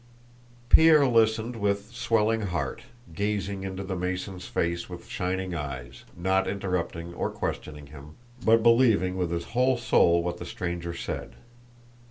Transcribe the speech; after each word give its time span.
Pierre 0.69 1.05
listened 1.05 1.55
with 1.55 1.91
swelling 1.93 2.41
heart, 2.47 2.81
gazing 3.13 3.61
into 3.63 3.83
the 3.83 3.95
Mason's 3.95 4.47
face 4.47 4.89
with 4.89 5.05
shining 5.07 5.53
eyes, 5.53 6.05
not 6.17 6.47
interrupting 6.47 7.13
or 7.13 7.29
questioning 7.29 7.85
him, 7.93 8.15
but 8.43 8.63
believing 8.63 9.15
with 9.15 9.29
his 9.29 9.43
whole 9.53 9.77
soul 9.77 10.23
what 10.23 10.37
the 10.39 10.45
stranger 10.47 10.95
said. 10.95 11.35